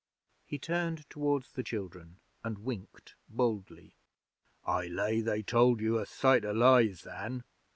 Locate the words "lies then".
6.53-7.43